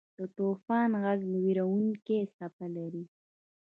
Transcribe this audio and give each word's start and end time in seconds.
د 0.17 0.19
طوفان 0.37 0.89
ږغ 1.03 1.19
وېرونکې 1.43 2.19
څپه 2.35 2.65
لري. 2.75 3.03